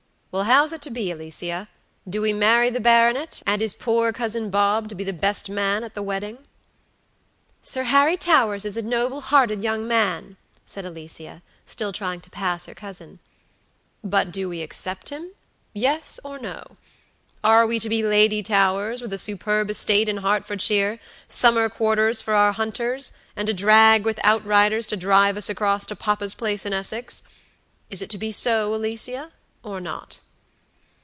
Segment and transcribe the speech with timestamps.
[0.33, 1.67] Well, how's it to be, Alicia?
[2.09, 5.83] Do we marry the baronet, and is poor Cousin Bob to be the best man
[5.83, 6.37] at the wedding?"
[7.61, 12.65] "Sir Harry Towers is a noble hearted young man," said Alicia, still trying to pass
[12.67, 13.19] her cousin.
[14.05, 15.11] "But do we accept
[15.75, 16.77] himyes or no?
[17.43, 22.35] Are we to be Lady Towers, with a superb estate in Hertfordshire, summer quarters for
[22.35, 26.71] our hunters, and a drag with outriders to drive us across to papa's place in
[26.71, 27.23] Essex?
[27.89, 29.33] Is it to be so, Alicia,
[29.63, 30.17] or not?"